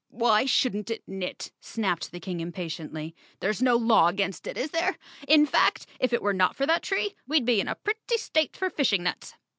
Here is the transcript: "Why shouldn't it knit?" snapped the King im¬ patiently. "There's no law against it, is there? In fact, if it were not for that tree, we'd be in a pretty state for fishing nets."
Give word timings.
"Why 0.09 0.45
shouldn't 0.45 0.89
it 0.89 1.03
knit?" 1.05 1.51
snapped 1.59 2.11
the 2.11 2.19
King 2.19 2.39
im¬ 2.39 2.51
patiently. 2.51 3.13
"There's 3.39 3.61
no 3.61 3.75
law 3.75 4.07
against 4.07 4.47
it, 4.47 4.57
is 4.57 4.71
there? 4.71 4.97
In 5.27 5.45
fact, 5.45 5.85
if 5.99 6.11
it 6.11 6.23
were 6.23 6.33
not 6.33 6.55
for 6.55 6.65
that 6.65 6.81
tree, 6.81 7.13
we'd 7.27 7.45
be 7.45 7.59
in 7.61 7.67
a 7.67 7.75
pretty 7.75 8.17
state 8.17 8.57
for 8.57 8.71
fishing 8.71 9.03
nets." 9.03 9.35